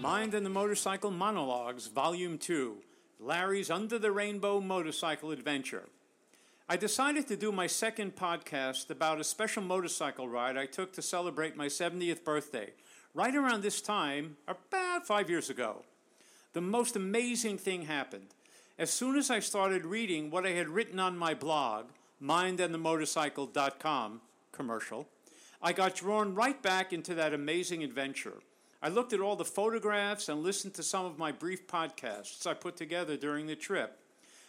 [0.00, 2.76] Mind and the Motorcycle Monologues, Volume 2
[3.18, 5.84] Larry's Under the Rainbow Motorcycle Adventure.
[6.68, 11.02] I decided to do my second podcast about a special motorcycle ride I took to
[11.02, 12.70] celebrate my 70th birthday,
[13.12, 15.82] right around this time, about five years ago.
[16.52, 18.28] The most amazing thing happened.
[18.80, 21.88] As soon as I started reading what I had written on my blog,
[22.22, 25.06] mindandthemotorcycle.com commercial,
[25.60, 28.38] I got drawn right back into that amazing adventure.
[28.80, 32.54] I looked at all the photographs and listened to some of my brief podcasts I
[32.54, 33.98] put together during the trip.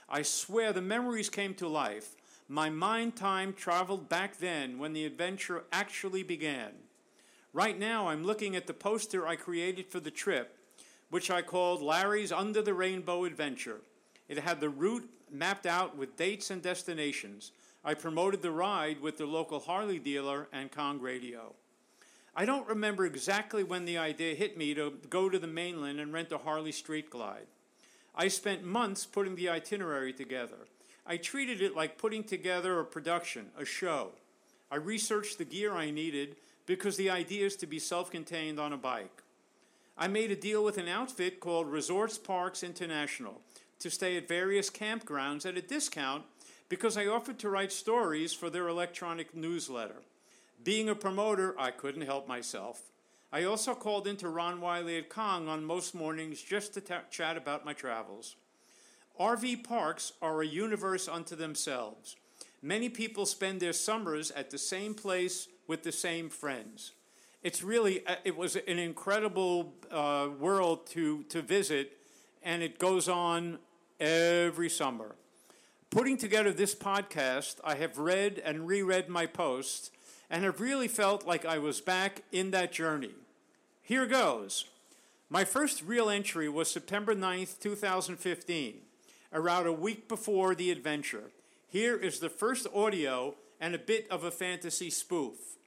[0.08, 2.16] I swear the memories came to life.
[2.48, 6.72] My mind time traveled back then when the adventure actually began.
[7.52, 10.58] Right now, I'm looking at the poster I created for the trip,
[11.10, 13.82] which I called Larry's Under the Rainbow Adventure.
[14.32, 17.52] It had the route mapped out with dates and destinations.
[17.84, 21.54] I promoted the ride with the local Harley dealer and Kong Radio.
[22.34, 26.14] I don't remember exactly when the idea hit me to go to the mainland and
[26.14, 27.48] rent a Harley Street Glide.
[28.16, 30.66] I spent months putting the itinerary together.
[31.06, 34.12] I treated it like putting together a production, a show.
[34.72, 38.72] I researched the gear I needed because the idea is to be self contained on
[38.72, 39.24] a bike.
[39.98, 43.42] I made a deal with an outfit called Resorts Parks International
[43.82, 46.24] to stay at various campgrounds at a discount
[46.70, 50.04] because I offered to write stories for their electronic newsletter.
[50.64, 52.84] Being a promoter, I couldn't help myself.
[53.34, 57.38] I also called into Ron Wiley at Kong on most mornings just to ta- chat
[57.38, 58.36] about my travels.
[59.20, 62.16] RV parks are a universe unto themselves.
[62.62, 66.92] Many people spend their summers at the same place with the same friends.
[67.44, 71.98] It's really, uh, it was an incredible uh, world to, to visit,
[72.44, 73.60] and it goes on
[74.02, 75.16] every summer.
[75.92, 79.92] Putting together this podcast, I have read and reread my posts
[80.30, 83.12] and have really felt like I was back in that journey.
[83.84, 84.66] Here goes.
[85.30, 88.76] My first real entry was September 9th, 2015,
[89.32, 91.32] around a week before the adventure.
[91.68, 95.58] Here is the first audio and a bit of a fantasy spoof.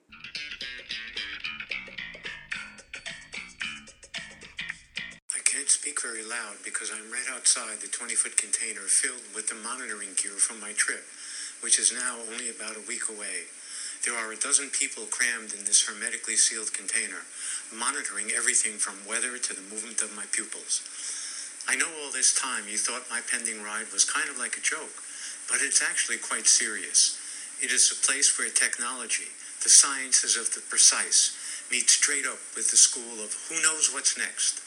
[6.34, 10.58] Loud because I'm right outside the 20 foot container filled with the monitoring gear from
[10.58, 11.06] my trip,
[11.62, 13.46] which is now only about a week away.
[14.02, 17.22] There are a dozen people crammed in this hermetically sealed container,
[17.70, 20.82] monitoring everything from weather to the movement of my pupils.
[21.70, 24.66] I know all this time you thought my pending ride was kind of like a
[24.66, 24.92] joke,
[25.46, 27.14] but it's actually quite serious.
[27.62, 29.30] It is a place where technology,
[29.62, 31.38] the sciences of the precise,
[31.70, 34.63] meet straight up with the school of who knows what's next.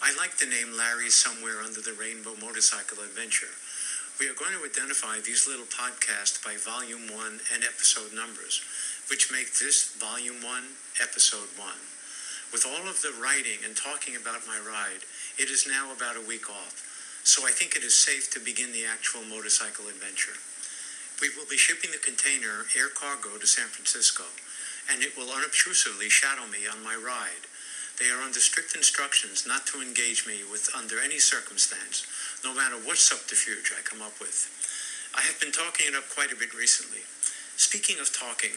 [0.00, 3.52] I like the name Larry Somewhere Under the Rainbow Motorcycle Adventure.
[4.16, 8.64] We are going to identify these little podcasts by volume one and episode numbers,
[9.12, 10.72] which make this volume one,
[11.04, 11.76] episode one.
[12.48, 15.04] With all of the writing and talking about my ride,
[15.36, 16.80] it is now about a week off,
[17.20, 20.40] so I think it is safe to begin the actual motorcycle adventure.
[21.20, 24.24] We will be shipping the container air cargo to San Francisco,
[24.88, 27.44] and it will unobtrusively shadow me on my ride.
[28.00, 32.08] They are under strict instructions not to engage me with under any circumstance,
[32.42, 34.48] no matter what subterfuge I come up with.
[35.12, 37.04] I have been talking it up quite a bit recently.
[37.60, 38.56] Speaking of talking,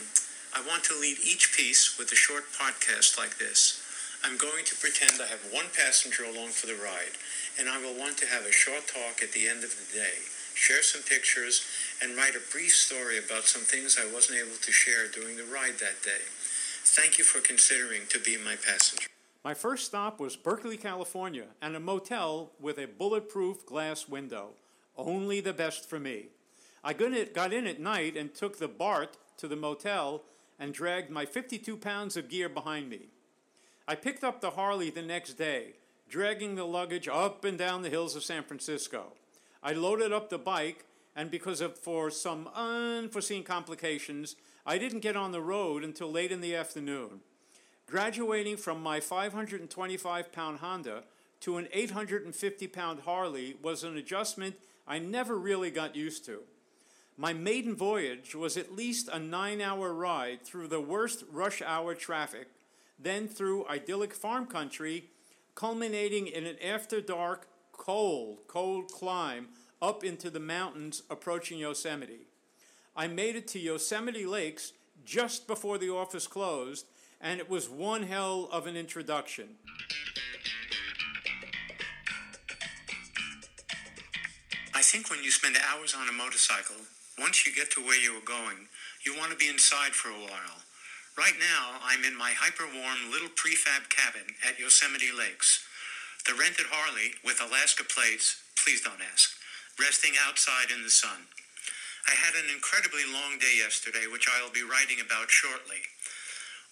[0.55, 3.83] I want to lead each piece with a short podcast like this.
[4.23, 7.19] I'm going to pretend I have one passenger along for the ride,
[7.59, 10.23] and I will want to have a short talk at the end of the day,
[10.55, 11.67] share some pictures,
[11.99, 15.51] and write a brief story about some things I wasn't able to share during the
[15.51, 16.23] ride that day.
[16.95, 19.12] Thank you for considering to be my passenger.
[19.43, 24.51] My first stop was Berkeley, California, and a motel with a bulletproof glass window.
[24.95, 26.27] Only the best for me.
[26.81, 30.23] I got in at night and took the BART to the motel
[30.57, 33.09] and dragged my 52 pounds of gear behind me.
[33.85, 35.73] I picked up the Harley the next day,
[36.07, 39.13] dragging the luggage up and down the hills of San Francisco.
[39.61, 40.85] I loaded up the bike,
[41.17, 46.31] and because of for some unforeseen complications, I didn't get on the road until late
[46.31, 47.19] in the afternoon.
[47.85, 51.03] Graduating from my 525 pound Honda
[51.41, 54.55] to an 850 pound Harley was an adjustment
[54.87, 56.39] I never really got used to.
[57.17, 61.93] My maiden voyage was at least a nine hour ride through the worst rush hour
[61.93, 62.47] traffic,
[62.97, 65.05] then through idyllic farm country,
[65.53, 69.49] culminating in an after dark, cold, cold climb
[69.81, 72.27] up into the mountains approaching Yosemite.
[72.95, 74.73] I made it to Yosemite Lakes
[75.05, 76.85] just before the office closed
[77.23, 79.55] and it was one hell of an introduction.
[84.75, 86.75] I think when you spend hours on a motorcycle,
[87.19, 88.67] Once you get to where you are going,
[89.05, 90.65] you want to be inside for a while.
[91.15, 95.61] Right now, I'm in my hyper warm little prefab cabin at Yosemite Lakes.
[96.25, 99.37] The rented Harley with Alaska plates, please don't ask,
[99.79, 101.29] resting outside in the sun.
[102.09, 105.85] I had an incredibly long day yesterday, which I'll be writing about shortly.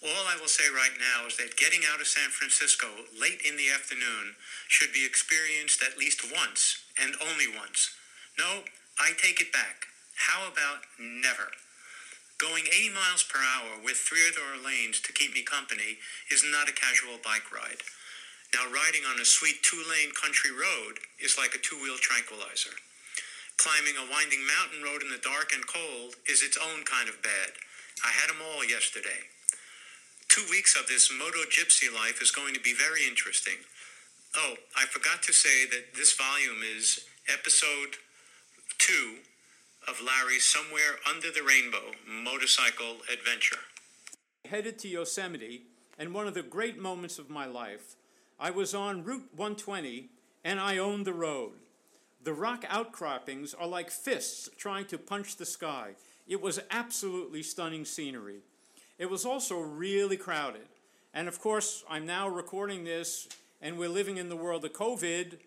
[0.02, 3.54] All I will say right now is that getting out of San Francisco late in
[3.54, 4.34] the afternoon
[4.66, 7.94] should be experienced at least once, and only once.
[8.34, 8.66] No,
[8.98, 9.86] I take it back.
[10.18, 11.54] How about never?
[12.42, 16.02] Going 80 miles per hour with three other lanes to keep me company
[16.34, 17.86] is not a casual bike ride.
[18.58, 22.74] Now, riding on a sweet two lane country road is like a two wheel tranquilizer.
[23.56, 27.22] Climbing a winding mountain road in the dark and cold is its own kind of
[27.22, 27.54] bad.
[28.02, 29.31] I had them all yesterday.
[30.32, 33.56] Two weeks of this moto gypsy life is going to be very interesting.
[34.34, 37.96] Oh, I forgot to say that this volume is episode
[38.78, 39.16] two
[39.86, 43.58] of Larry's Somewhere Under the Rainbow motorcycle adventure.
[44.46, 45.64] Headed to Yosemite,
[45.98, 47.96] and one of the great moments of my life,
[48.40, 50.08] I was on Route 120
[50.44, 51.56] and I owned the road.
[52.24, 55.90] The rock outcroppings are like fists trying to punch the sky.
[56.26, 58.40] It was absolutely stunning scenery.
[58.98, 60.66] It was also really crowded.
[61.14, 63.28] And of course, I'm now recording this,
[63.60, 65.38] and we're living in the world of COVID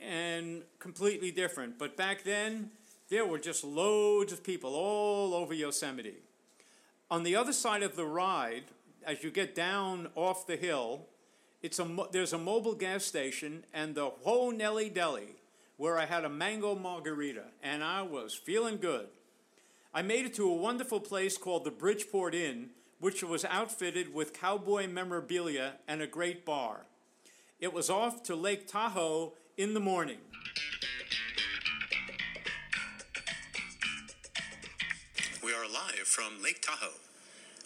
[0.00, 1.78] and completely different.
[1.78, 2.70] But back then,
[3.08, 6.22] there were just loads of people all over Yosemite.
[7.10, 8.64] On the other side of the ride,
[9.04, 11.06] as you get down off the hill,
[11.62, 15.36] it's a, there's a Mobil gas station and the Whoa Nellie Deli
[15.80, 19.06] where I had a mango margarita, and I was feeling good.
[19.94, 22.68] I made it to a wonderful place called the Bridgeport Inn,
[23.00, 26.86] which was outfitted with cowboy memorabilia and a great bar.
[27.58, 30.18] It was off to Lake Tahoe in the morning.
[35.42, 37.00] We are live from Lake Tahoe.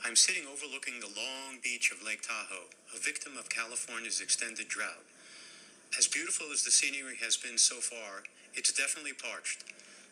[0.07, 5.05] I'm sitting overlooking the long beach of Lake Tahoe, a victim of California's extended drought.
[5.99, 8.23] As beautiful as the scenery has been so far,
[8.55, 9.65] it's definitely parched.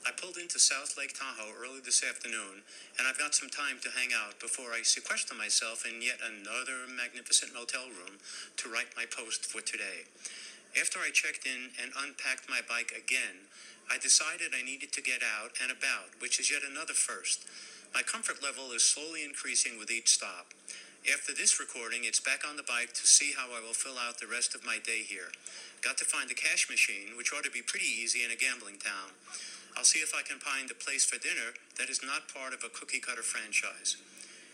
[0.03, 2.67] I pulled into South Lake Tahoe early this afternoon,
[2.99, 6.91] and I've got some time to hang out before I sequester myself in yet another
[6.91, 10.11] magnificent motel room to write my post for today.
[10.75, 13.47] After I checked in and unpacked my bike again,
[13.87, 17.47] I decided I needed to get out and about, which is yet another first.
[17.95, 20.51] My comfort level is slowly increasing with each stop.
[21.07, 24.19] After this recording, it's back on the bike to see how I will fill out
[24.19, 25.31] the rest of my day here.
[25.83, 28.79] Got to find a cash machine, which ought to be pretty easy in a gambling
[28.83, 29.15] town.
[29.77, 32.65] I'll see if I can find a place for dinner that is not part of
[32.65, 33.97] a cookie cutter franchise.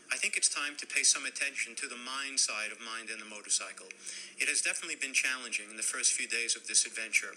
[0.08, 3.20] I think it's time to pay some attention to the mind side of mind and
[3.20, 3.92] the motorcycle.
[4.40, 7.36] It has definitely been challenging in the first few days of this adventure.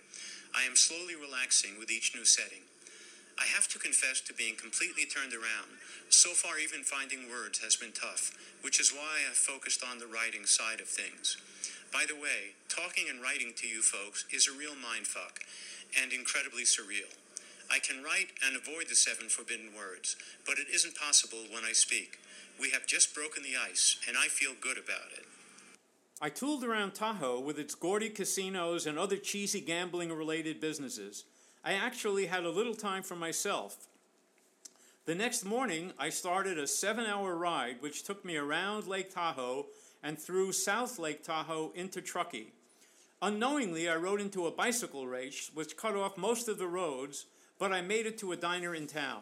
[0.55, 2.63] I am slowly relaxing with each new setting.
[3.35, 5.81] I have to confess to being completely turned around.
[6.09, 8.31] So far, even finding words has been tough,
[8.61, 11.35] which is why I focused on the writing side of things.
[11.91, 15.43] By the way, talking and writing to you folks is a real mindfuck
[15.99, 17.11] and incredibly surreal.
[17.71, 21.71] I can write and avoid the seven forbidden words, but it isn't possible when I
[21.71, 22.19] speak.
[22.59, 25.25] We have just broken the ice, and I feel good about it.
[26.21, 31.23] I tooled around Tahoe with its gaudy casinos and other cheesy gambling related businesses.
[31.63, 33.87] I actually had a little time for myself.
[35.05, 39.67] The next morning, I started a seven hour ride which took me around Lake Tahoe
[40.03, 42.51] and through South Lake Tahoe into Truckee.
[43.21, 47.27] Unknowingly, I rode into a bicycle race which cut off most of the roads,
[47.61, 49.21] but I made it to a diner in town.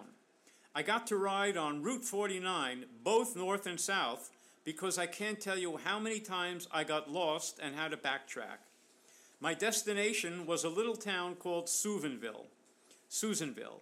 [0.73, 4.31] I got to ride on Route 49, both north and south,
[4.63, 8.59] because I can't tell you how many times I got lost and had to backtrack.
[9.41, 12.45] My destination was a little town called Susanville.
[13.09, 13.81] Susanville.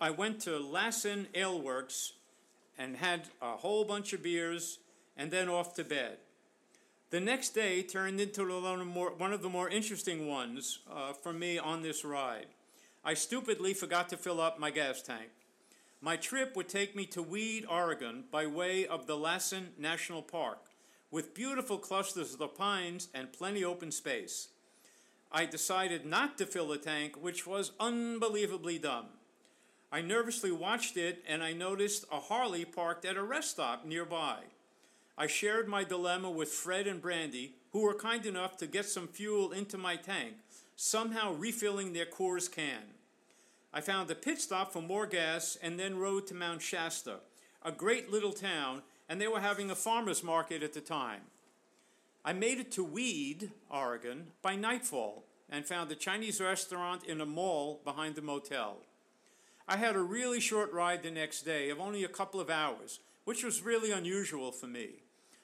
[0.00, 2.14] I went to Lassen Ale Works
[2.76, 4.80] and had a whole bunch of beers
[5.16, 6.16] and then off to bed.
[7.10, 11.82] The next day turned into one of the more interesting ones uh, for me on
[11.82, 12.46] this ride.
[13.04, 15.30] I stupidly forgot to fill up my gas tank.
[16.00, 20.58] My trip would take me to Weed, Oregon, by way of the Lassen National Park,
[21.10, 24.48] with beautiful clusters of the pines and plenty open space.
[25.32, 29.06] I decided not to fill the tank, which was unbelievably dumb.
[29.90, 34.36] I nervously watched it and I noticed a Harley parked at a rest stop nearby.
[35.18, 39.08] I shared my dilemma with Fred and Brandy, who were kind enough to get some
[39.08, 40.34] fuel into my tank,
[40.76, 42.91] somehow refilling their Coors can.
[43.74, 47.20] I found a pit stop for more gas and then rode to Mount Shasta,
[47.64, 51.22] a great little town, and they were having a farmer's market at the time.
[52.24, 57.26] I made it to Weed, Oregon, by nightfall and found a Chinese restaurant in a
[57.26, 58.78] mall behind the motel.
[59.66, 63.00] I had a really short ride the next day of only a couple of hours,
[63.24, 65.02] which was really unusual for me.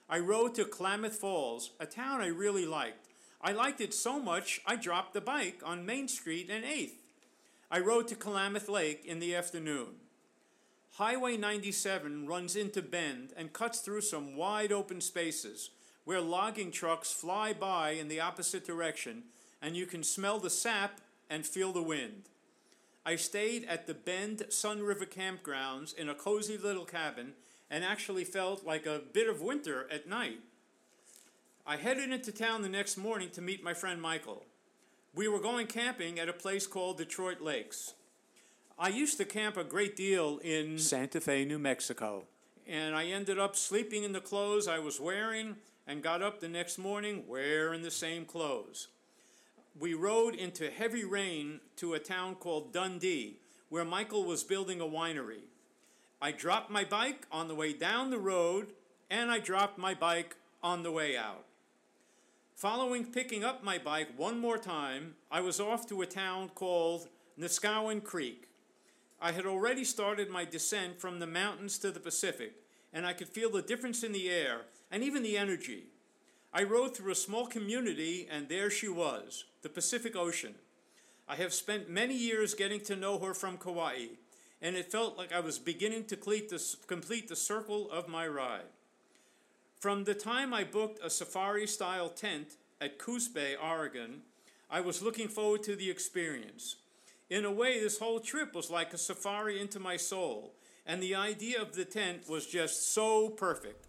[0.08, 3.08] I rode to Klamath Falls, a town I really liked.
[3.40, 6.98] I liked it so much I dropped the bike on Main Street and 8th.
[7.70, 9.96] I rode to Klamath Lake in the afternoon.
[10.92, 15.68] Highway 97 runs into Bend and cuts through some wide open spaces
[16.04, 19.25] where logging trucks fly by in the opposite direction
[19.60, 22.30] and you can smell the sap and feel the wind.
[23.04, 27.34] I stayed at the Bend Sun River campgrounds in a cozy little cabin
[27.70, 30.40] and actually felt like a bit of winter at night.
[31.66, 34.46] I headed into town the next morning to meet my friend Michael.
[35.15, 37.95] We were going camping at a place called Detroit Lakes.
[38.79, 42.25] I used to camp a great deal in Santa Fe, New Mexico,
[42.67, 46.49] and I ended up sleeping in the clothes I was wearing and got up the
[46.49, 48.88] next morning wearing the same clothes.
[49.81, 53.38] We rode into heavy rain to a town called Dundee,
[53.71, 55.43] where Michael was building a winery.
[56.21, 58.69] I dropped my bike on the way down the road,
[59.11, 61.45] and I dropped my bike on the way out.
[62.59, 67.07] Following picking up my bike one more time, I was off to a town called
[67.38, 68.49] Neskowin Creek.
[69.21, 72.55] I had already started my descent from the mountains to the Pacific,
[72.93, 75.85] and I could feel the difference in the air and even the energy.
[76.53, 80.57] I rode through a small community, and there she was, the Pacific Ocean.
[81.29, 84.07] I have spent many years getting to know her from Kauai,
[84.61, 88.62] and it felt like I was beginning to complete the circle of my ride.
[89.78, 94.23] From the time I booked a safari style tent at Coos Bay, Oregon,
[94.68, 96.75] I was looking forward to the experience.
[97.30, 100.54] In a way, this whole trip was like a safari into my soul,
[100.85, 103.87] and the idea of the tent was just so perfect.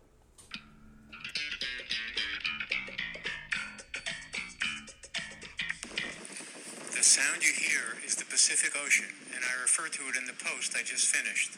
[6.92, 10.34] The sound you hear is the Pacific Ocean, and I refer to it in the
[10.34, 11.58] post I just finished.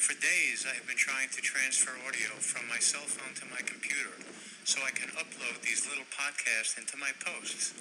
[0.00, 3.60] For days, I have been trying to transfer audio from my cell phone to my
[3.60, 4.16] computer
[4.64, 7.76] so I can upload these little podcasts into my posts.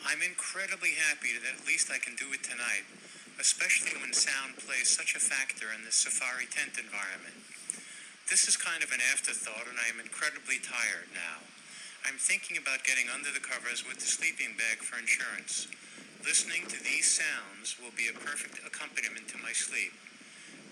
[0.00, 2.88] I'm incredibly happy that at least I can do it tonight,
[3.36, 7.36] especially when sound plays such a factor in this safari tent environment.
[8.32, 11.44] This is kind of an afterthought, and I am incredibly tired now.
[12.08, 15.68] I'm thinking about getting under the covers with the sleeping bag for insurance.
[16.24, 19.92] Listening to these sounds will be a perfect accompaniment to my sleep.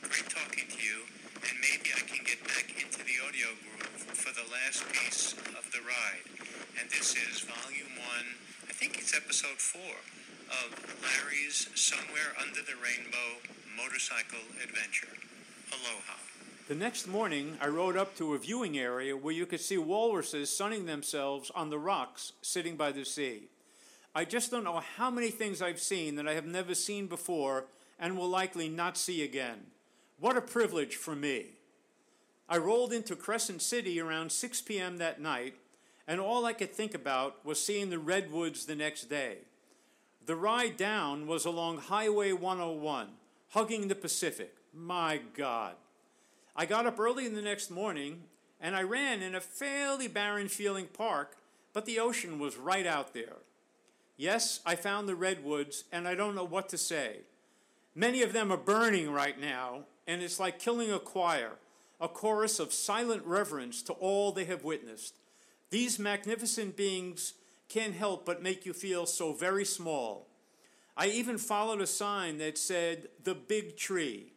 [0.08, 1.04] Great talking to you,
[1.44, 5.70] and maybe I can get back into the audio groove for the last piece of
[5.70, 6.24] the ride.
[6.80, 8.08] And this is Volume 1,
[8.68, 9.80] I think it's Episode 4,
[10.48, 13.44] of Larry's Somewhere Under the Rainbow
[13.76, 15.12] Motorcycle Adventure.
[15.72, 16.16] Aloha.
[16.68, 20.48] The next morning, I rode up to a viewing area where you could see walruses
[20.48, 23.48] sunning themselves on the rocks sitting by the sea.
[24.14, 27.66] I just don't know how many things I've seen that I have never seen before
[27.98, 29.66] and will likely not see again.
[30.20, 31.46] What a privilege for me.
[32.48, 34.96] I rolled into Crescent City around 6 p.m.
[34.96, 35.54] that night,
[36.06, 39.38] and all I could think about was seeing the redwoods the next day.
[40.26, 43.08] The ride down was along Highway 101,
[43.50, 44.54] hugging the Pacific.
[44.74, 45.74] My God.
[46.56, 48.24] I got up early in the next morning
[48.60, 51.36] and I ran in a fairly barren feeling park,
[51.72, 53.36] but the ocean was right out there.
[54.16, 57.20] Yes, I found the redwoods, and I don't know what to say.
[57.94, 61.52] Many of them are burning right now, and it's like killing a choir,
[62.00, 65.18] a chorus of silent reverence to all they have witnessed.
[65.70, 67.34] These magnificent beings
[67.68, 70.26] can't help but make you feel so very small.
[70.96, 74.32] I even followed a sign that said, The Big Tree.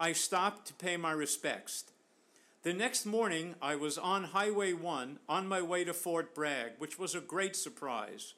[0.00, 1.84] I stopped to pay my respects.
[2.64, 6.98] The next morning, I was on Highway 1 on my way to Fort Bragg, which
[6.98, 8.34] was a great surprise.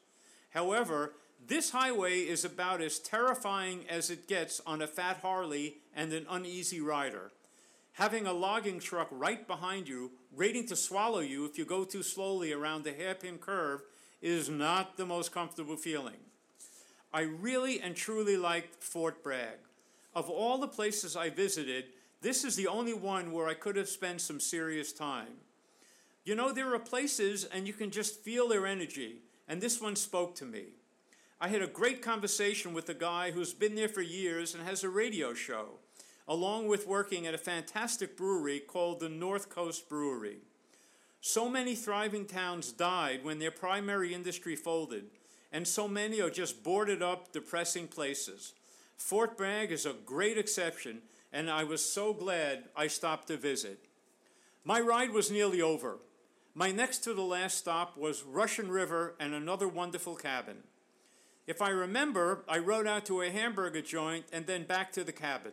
[0.51, 1.15] However,
[1.47, 6.27] this highway is about as terrifying as it gets on a fat Harley and an
[6.31, 7.33] uneasy rider.
[7.95, 12.03] Having a logging truck right behind you, waiting to swallow you if you go too
[12.03, 13.83] slowly around the hairpin curve,
[14.21, 16.17] is not the most comfortable feeling.
[17.13, 19.59] I really and truly liked Fort Bragg.
[20.15, 21.85] Of all the places I visited,
[22.23, 25.35] this is the only one where I could have spent some serious time.
[26.25, 29.95] You know, there are places and you can just feel their energy and this one
[29.95, 30.69] spoke to me.
[31.41, 34.85] I had a great conversation with a guy who's been there for years and has
[34.85, 35.81] a radio show,
[36.29, 40.39] along with working at a fantastic brewery called the North Coast Brewery.
[41.21, 45.07] So many thriving towns died when their primary industry folded,
[45.51, 48.55] and so many are just boarded up, depressing places.
[48.97, 53.87] Fort Bragg is a great exception, and I was so glad I stopped to visit.
[54.65, 55.99] My ride was nearly over.
[56.55, 60.59] My next to the last stop was Russian River and another wonderful cabin.
[61.47, 65.13] If I remember, I rode out to a hamburger joint and then back to the
[65.13, 65.53] cabin.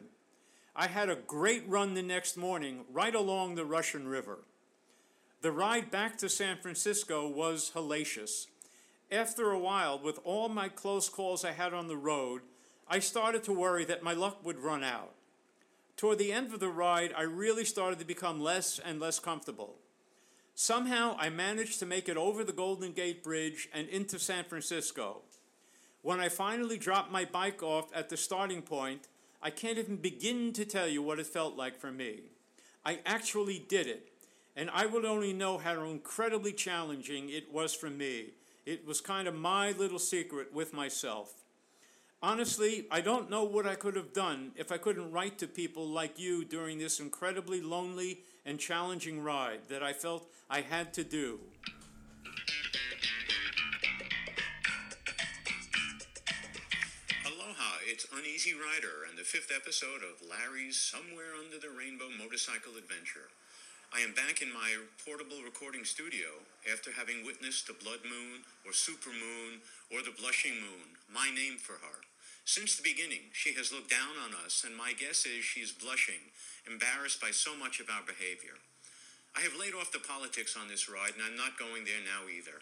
[0.73, 4.39] I had a great run the next morning right along the Russian River.
[5.41, 8.47] The ride back to San Francisco was hellacious.
[9.11, 12.41] After a while, with all my close calls I had on the road,
[12.87, 15.11] I started to worry that my luck would run out.
[15.97, 19.75] Toward the end of the ride, I really started to become less and less comfortable.
[20.55, 25.23] Somehow, I managed to make it over the Golden Gate Bridge and into San Francisco.
[26.03, 29.07] When I finally dropped my bike off at the starting point,
[29.41, 32.21] I can't even begin to tell you what it felt like for me.
[32.83, 34.11] I actually did it,
[34.55, 38.33] and I would only know how incredibly challenging it was for me.
[38.65, 41.33] It was kind of my little secret with myself.
[42.23, 45.87] Honestly, I don't know what I could have done if I couldn't write to people
[45.87, 51.03] like you during this incredibly lonely and challenging ride that I felt I had to
[51.03, 51.39] do.
[58.11, 63.31] Uneasy Rider and the fifth episode of Larry's Somewhere Under the Rainbow Motorcycle Adventure.
[63.95, 64.75] I am back in my
[65.07, 69.63] portable recording studio after having witnessed the Blood Moon or Super Moon
[69.95, 72.03] or the Blushing Moon, my name for her.
[72.43, 76.35] Since the beginning, she has looked down on us, and my guess is she's blushing,
[76.67, 78.59] embarrassed by so much of our behavior.
[79.39, 82.27] I have laid off the politics on this ride, and I'm not going there now
[82.27, 82.59] either.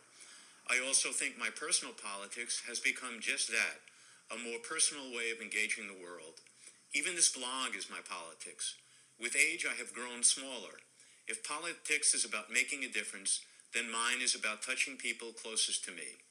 [0.69, 3.88] I also think my personal politics has become just that
[4.29, 6.41] a more personal way of engaging the world.
[6.93, 8.75] Even this blog is my politics.
[9.19, 10.81] With age, I have grown smaller.
[11.27, 13.41] If politics is about making a difference,
[13.73, 16.21] then mine is about touching people closest to me.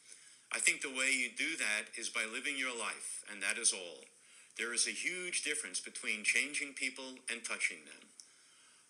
[0.50, 3.72] I think the way you do that is by living your life, and that is
[3.72, 4.06] all.
[4.58, 8.10] There is a huge difference between changing people and touching them.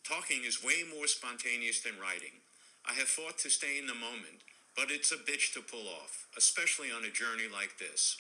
[0.07, 2.41] Talking is way more spontaneous than writing.
[2.89, 4.41] I have fought to stay in the moment,
[4.77, 8.17] but it's a bitch to pull off, especially on a journey like this.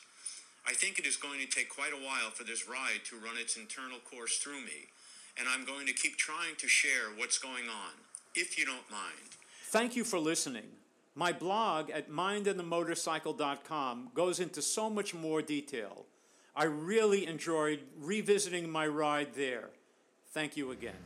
[0.69, 3.39] I think it is going to take quite a while for this ride to run
[3.39, 4.91] its internal course through me,
[5.39, 7.93] and I'm going to keep trying to share what's going on,
[8.35, 9.39] if you don't mind.
[9.71, 10.67] Thank you for listening.
[11.15, 16.05] My blog at mindandthemotorcycle.com goes into so much more detail.
[16.55, 19.71] I really enjoyed revisiting my ride there.
[20.35, 21.01] Thank you again.